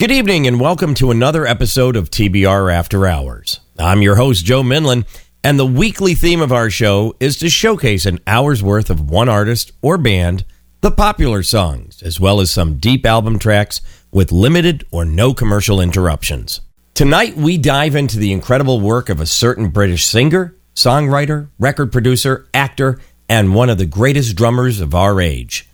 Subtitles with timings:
[0.00, 3.58] Good evening and welcome to another episode of TBR After Hours.
[3.80, 5.04] I'm your host, Joe Minlin,
[5.42, 9.28] and the weekly theme of our show is to showcase an hour's worth of one
[9.28, 10.44] artist or band,
[10.82, 13.80] the popular songs, as well as some deep album tracks
[14.12, 16.60] with limited or no commercial interruptions.
[16.94, 22.46] Tonight, we dive into the incredible work of a certain British singer, songwriter, record producer,
[22.54, 25.68] actor, and one of the greatest drummers of our age.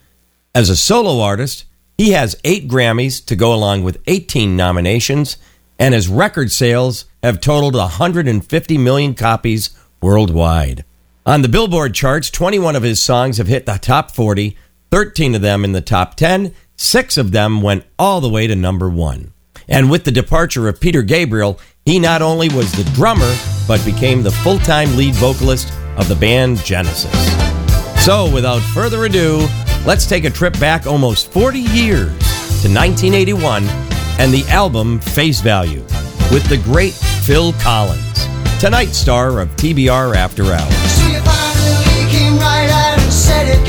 [0.55, 1.67] As a solo artist,
[1.97, 5.37] he has eight Grammys to go along with 18 nominations,
[5.79, 10.85] and his record sales have totaled 150 million copies worldwide.
[11.27, 14.57] On the Billboard charts, 21 of his songs have hit the top 40,
[14.91, 18.55] 13 of them in the top 10, six of them went all the way to
[18.55, 19.33] number one.
[19.69, 23.35] And with the departure of Peter Gabriel, he not only was the drummer,
[23.67, 27.13] but became the full time lead vocalist of the band Genesis.
[28.05, 29.49] So, without further ado,
[29.87, 32.09] let's take a trip back almost 40 years
[32.63, 33.65] to 1981
[34.19, 35.83] and the album Face Value
[36.33, 38.27] with the great Phil Collins,
[38.61, 40.75] tonight's star of TBR After Hours.
[40.93, 41.05] So
[43.11, 43.65] said it,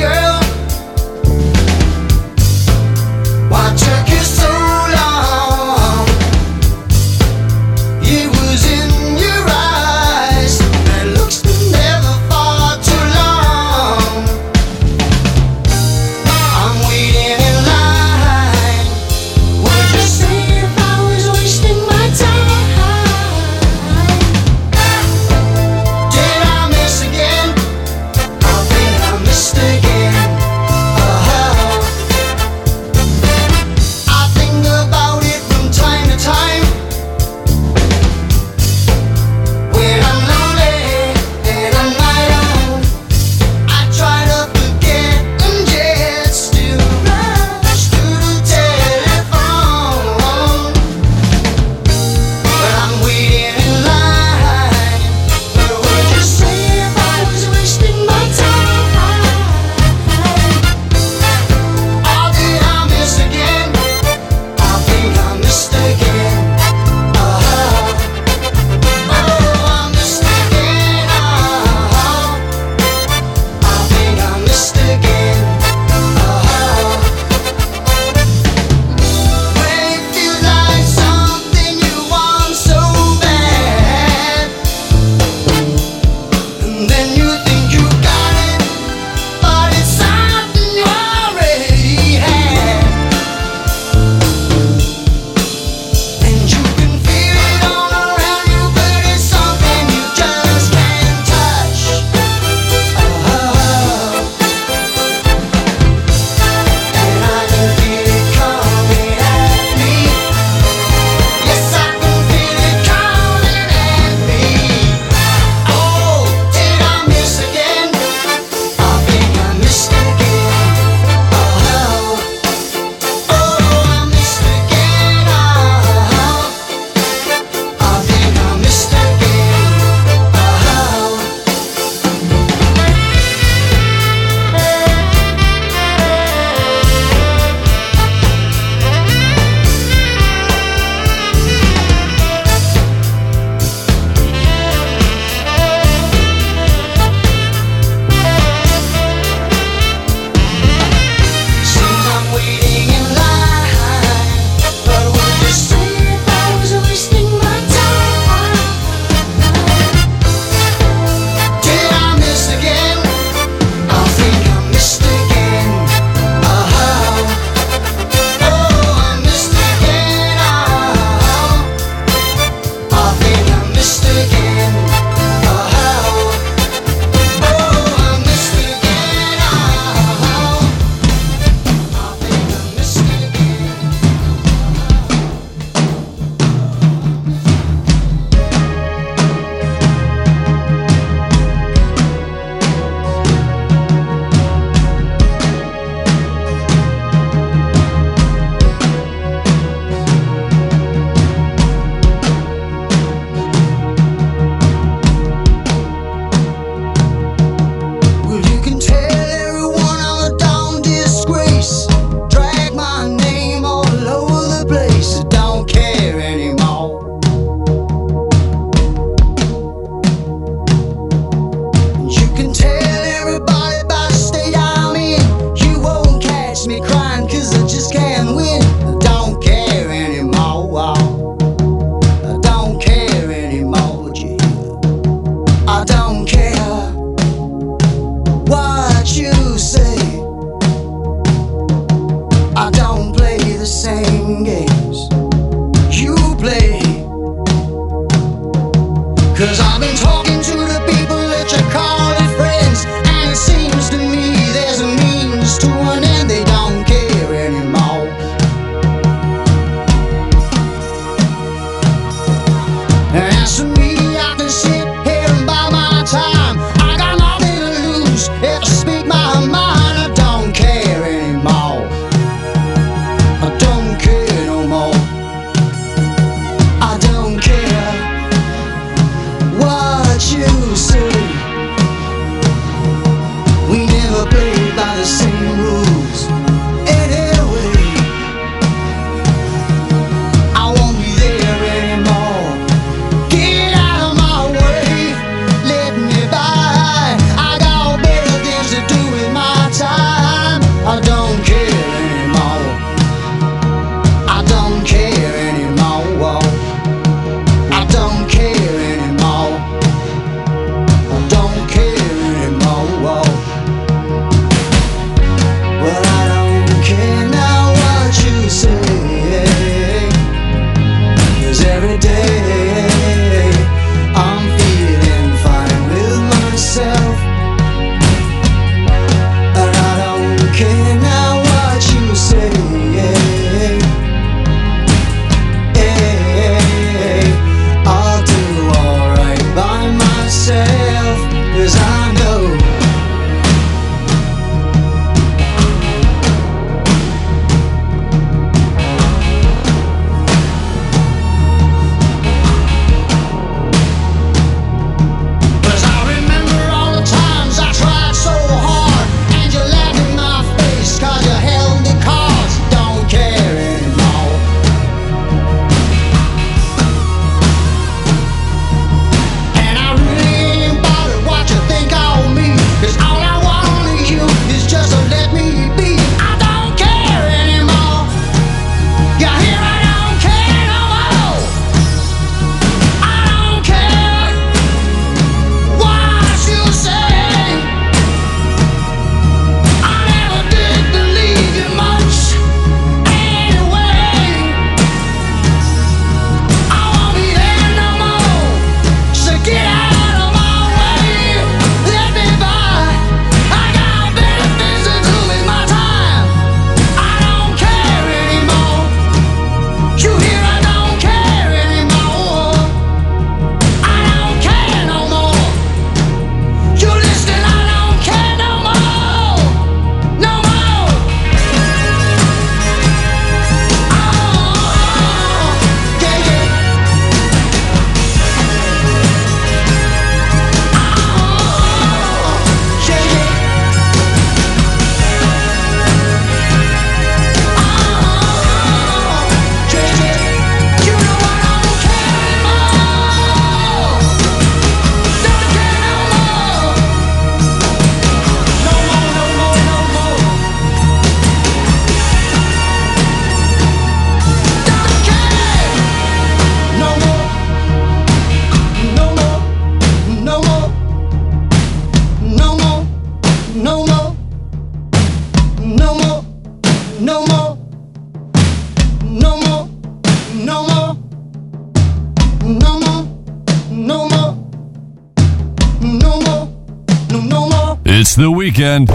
[478.80, 478.90] weekend.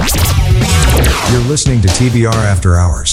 [1.33, 3.10] You're listening to TBR After Hours.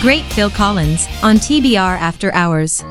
[0.00, 2.82] Great Phil Collins on TBR After Hours.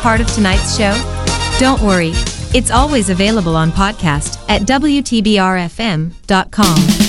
[0.00, 0.92] Part of tonight's show?
[1.58, 2.12] Don't worry,
[2.54, 6.99] it's always available on podcast at WTBRFM.com.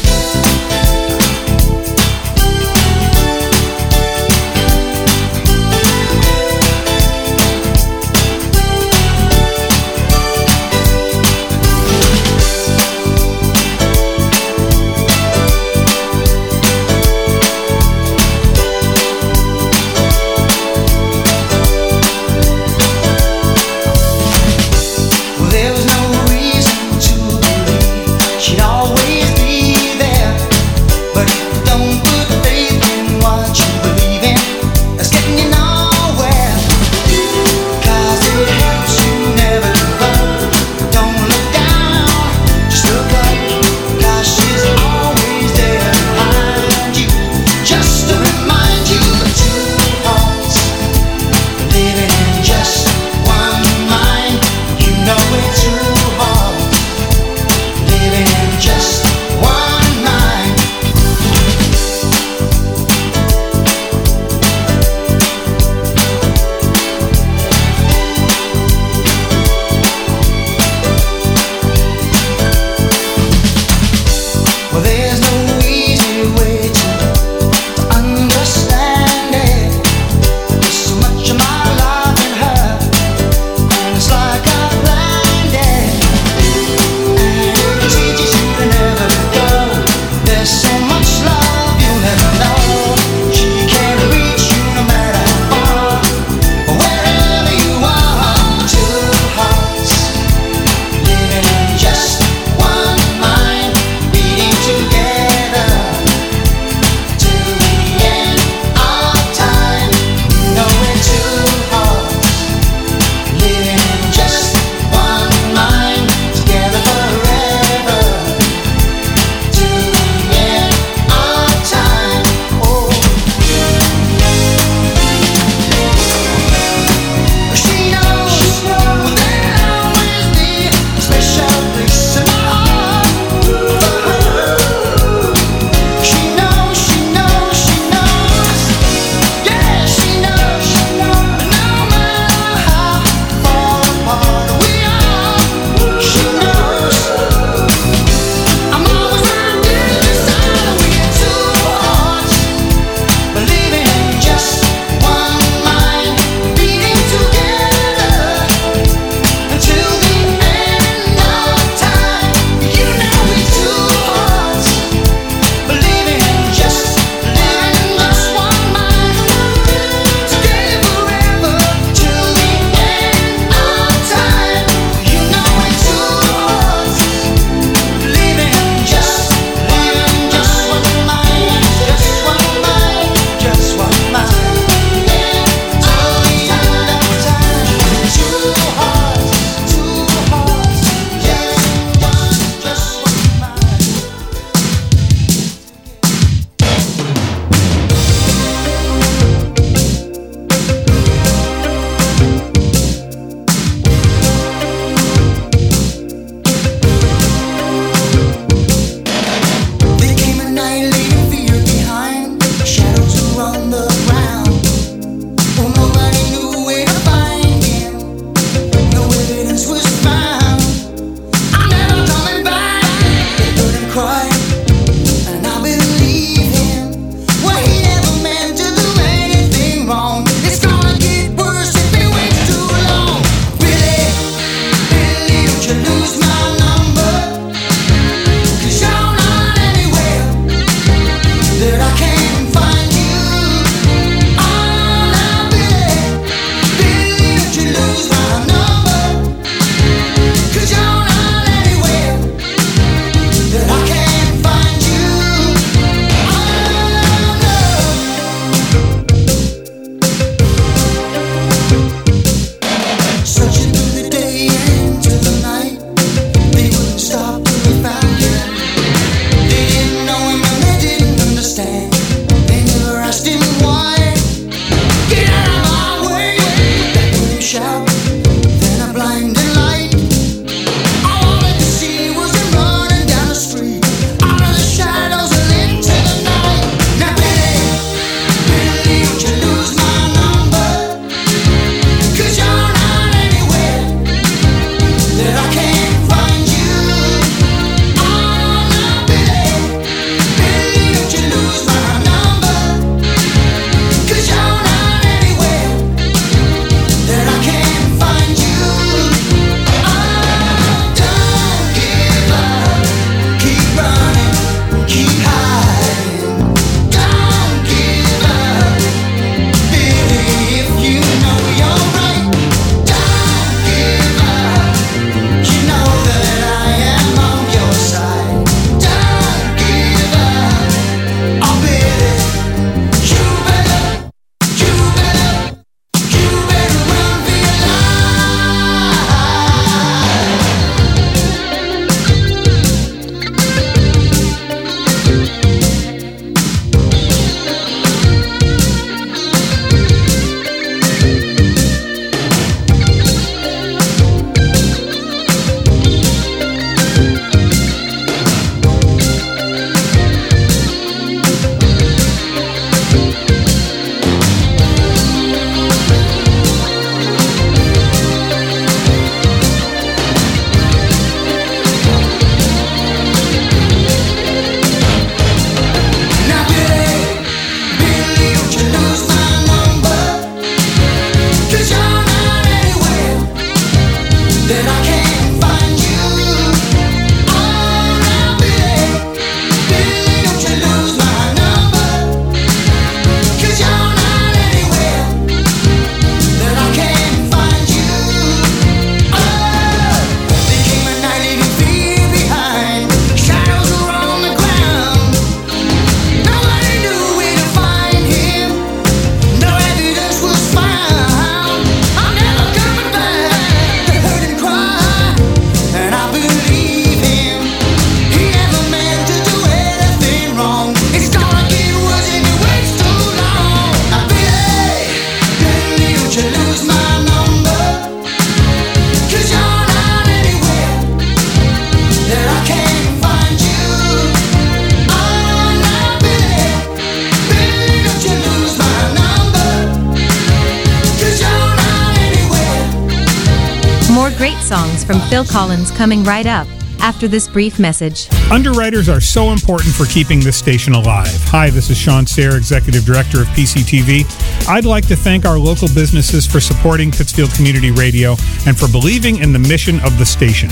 [445.31, 446.45] Collins coming right up
[446.81, 448.09] after this brief message.
[448.29, 451.07] Underwriters are so important for keeping this station alive.
[451.27, 454.03] Hi, this is Shawn Serre, Executive Director of PCTV.
[454.49, 459.19] I'd like to thank our local businesses for supporting Pittsfield Community Radio and for believing
[459.19, 460.49] in the mission of the station.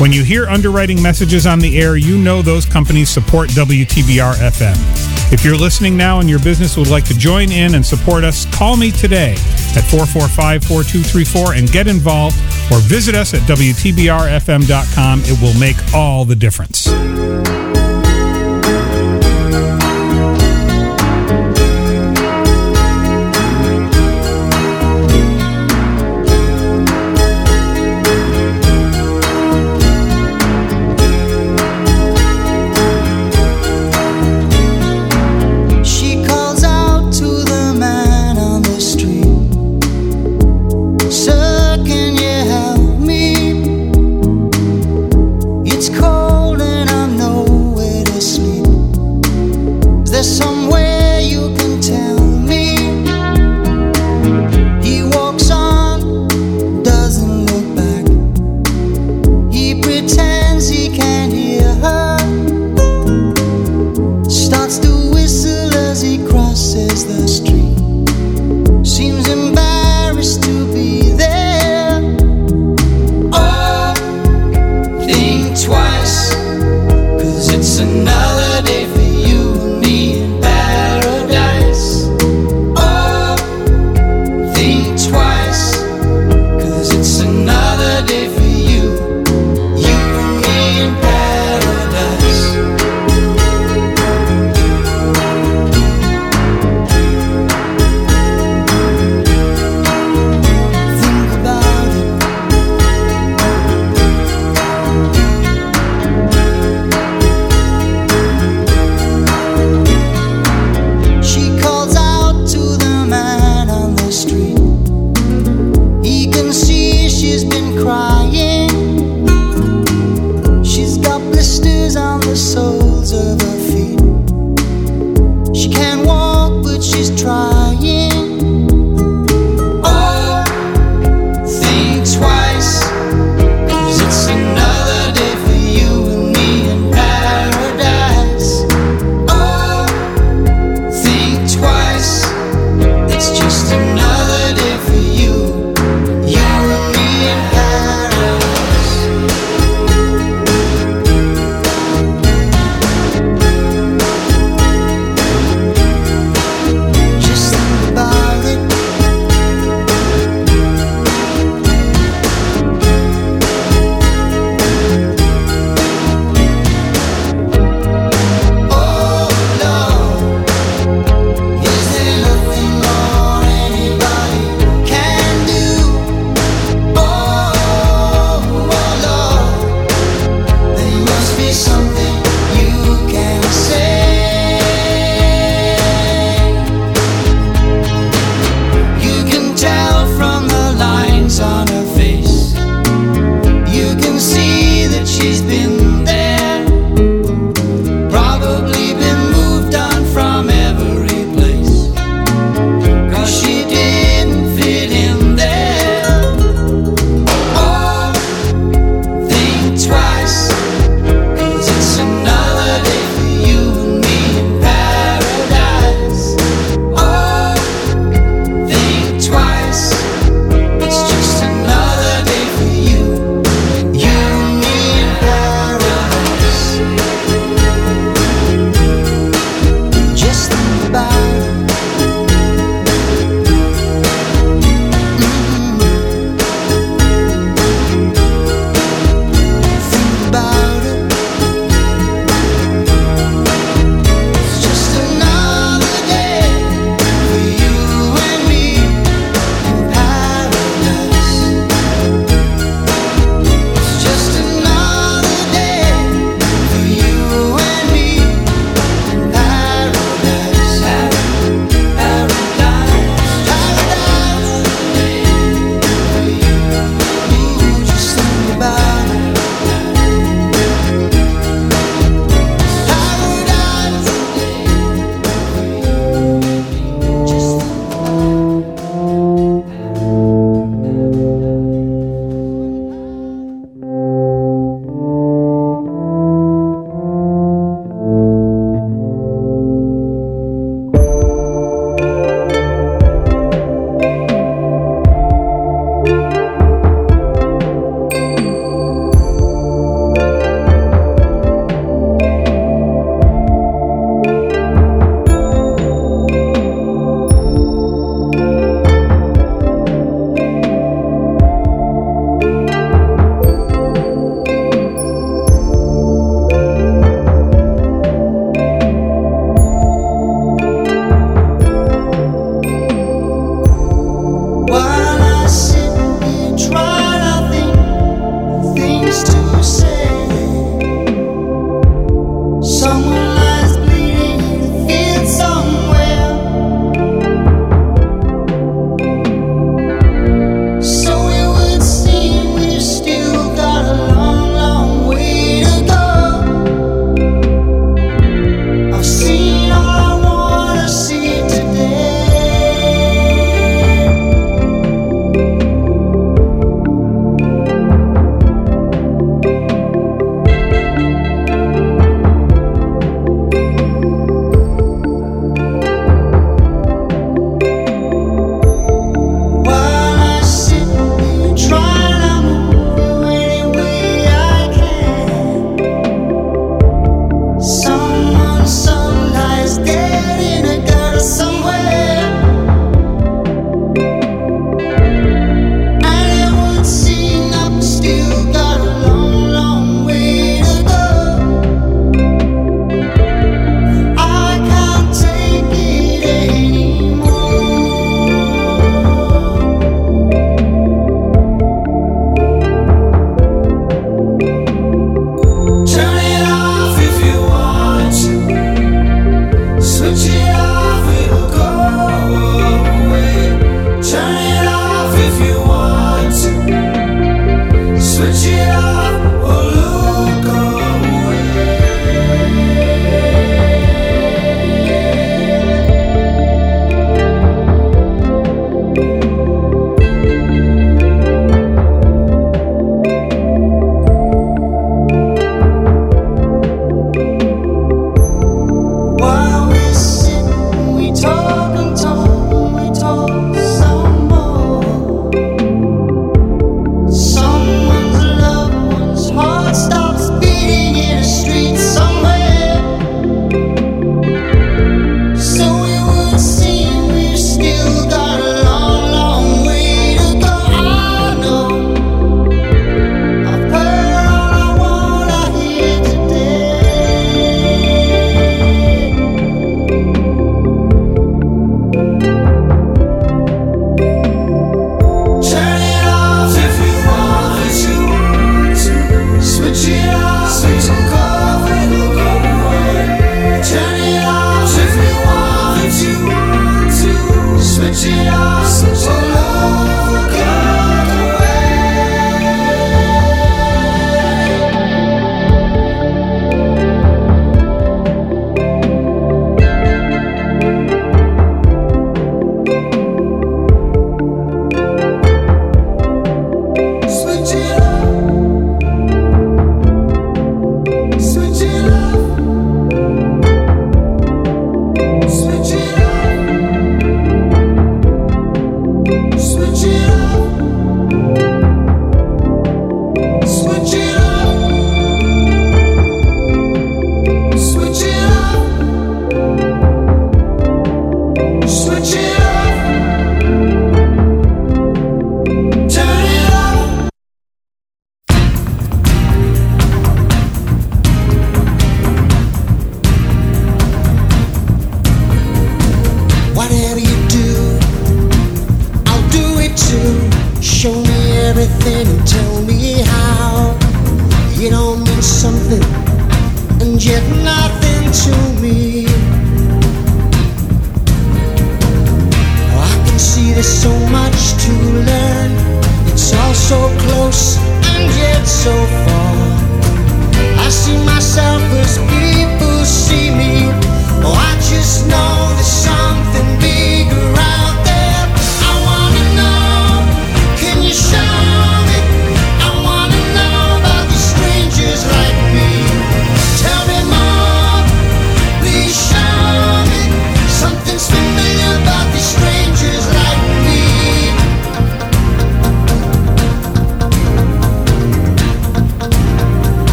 [0.00, 5.11] When you hear underwriting messages on the air, you know those companies support WTBR FM.
[5.32, 8.44] If you're listening now and your business would like to join in and support us,
[8.54, 12.36] call me today at 445 4234 and get involved
[12.70, 15.22] or visit us at WTBRFM.com.
[15.24, 16.86] It will make all the difference.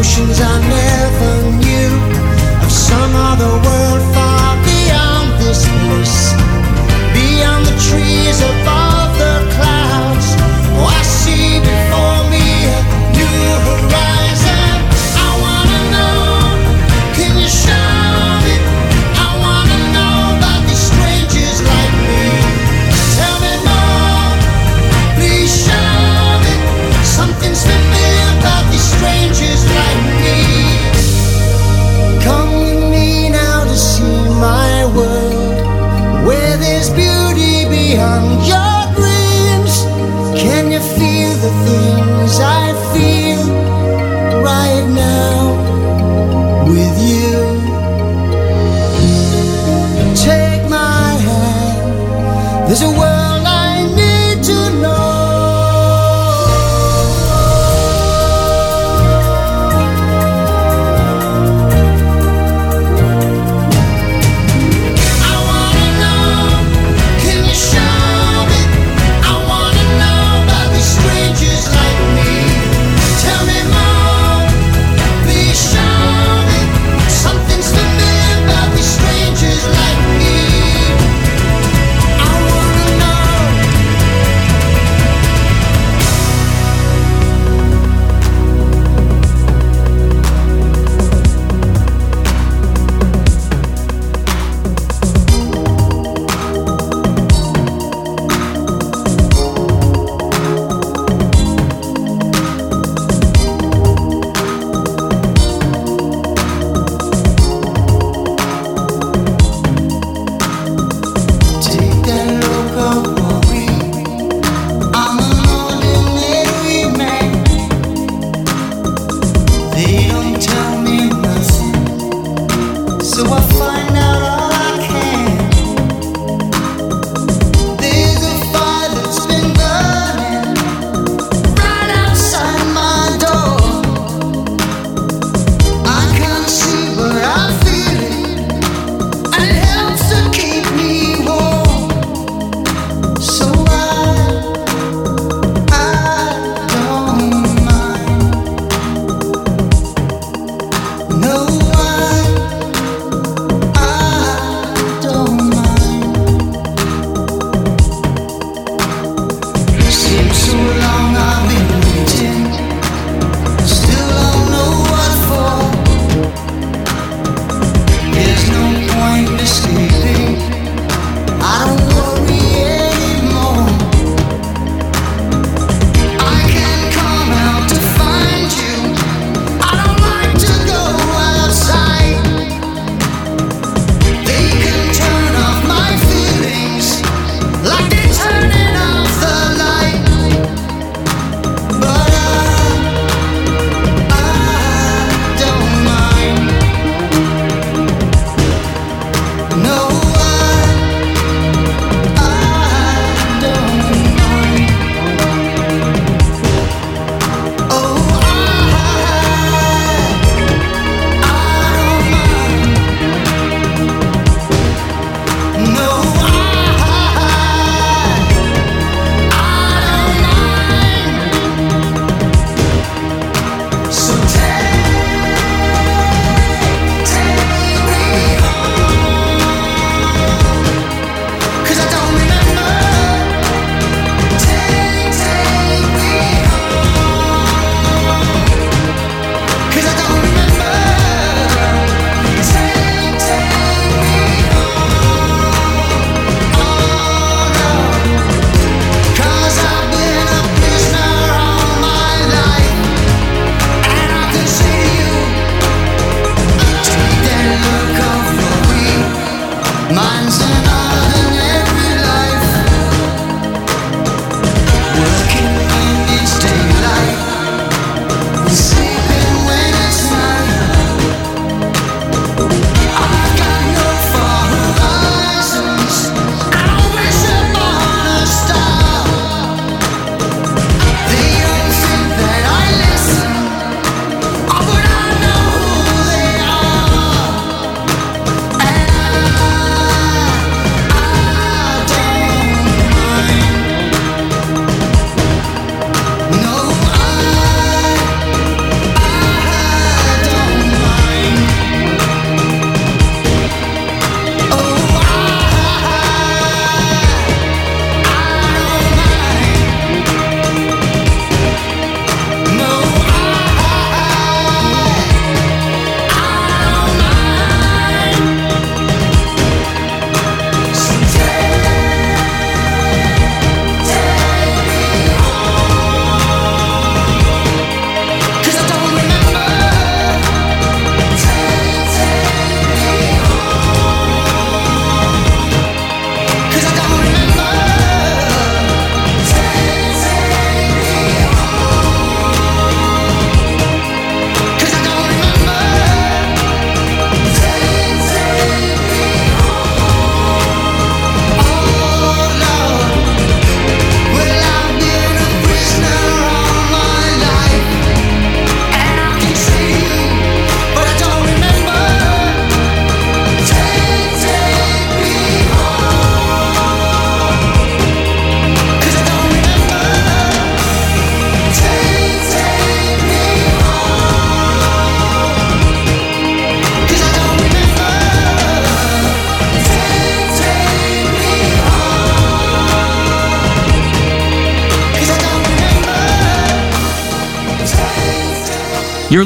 [0.00, 1.92] oceans I never knew
[2.64, 6.32] of some other world far beyond this place,
[7.12, 8.79] beyond the trees above.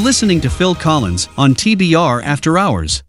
[0.05, 3.04] listening to Phil Collins on TBR After Hours.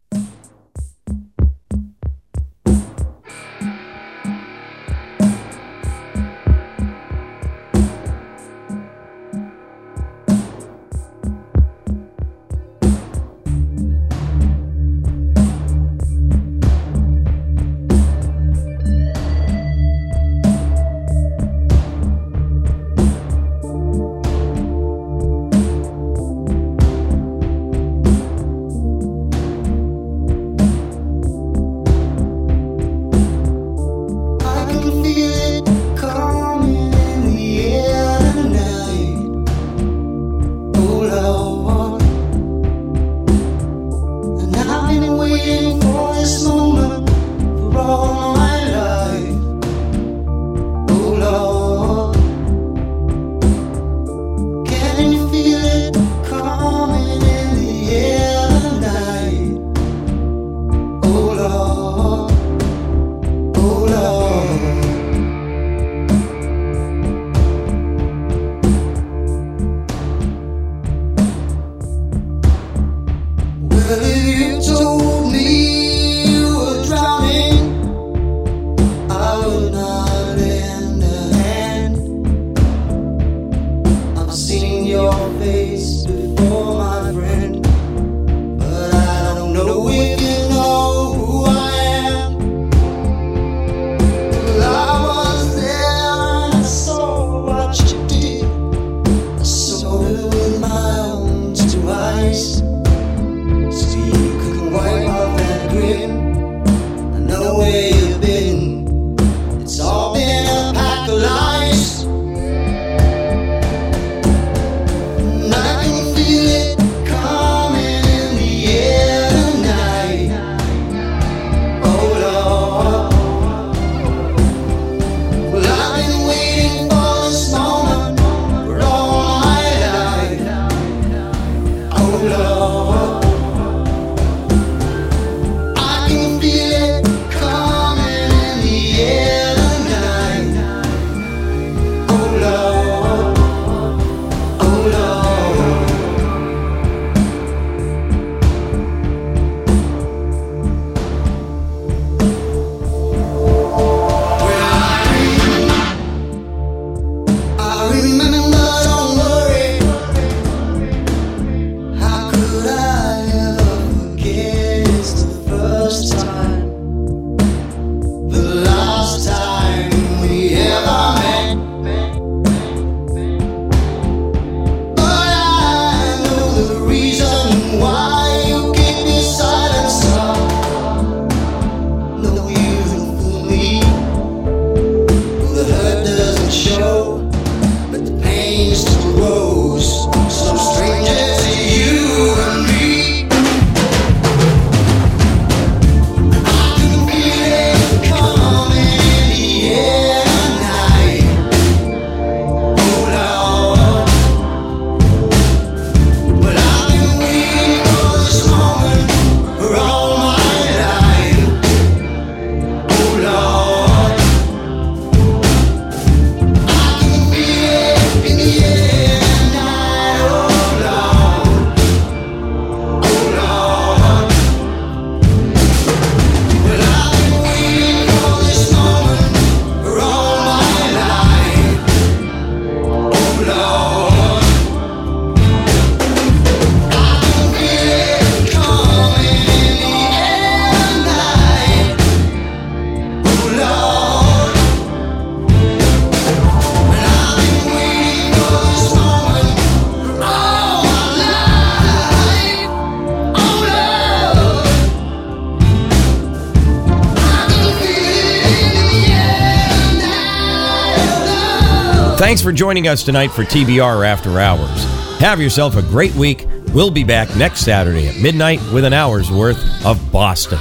[262.55, 264.85] joining us tonight for TBR After Hours.
[265.19, 266.45] Have yourself a great week.
[266.73, 270.59] We'll be back next Saturday at midnight with an hour's worth of Boston.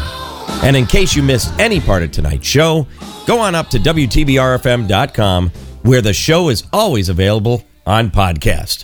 [0.62, 2.86] And in case you missed any part of tonight's show,
[3.26, 5.51] go on up to WTBRFM.com
[5.82, 8.84] where the show is always available on podcast.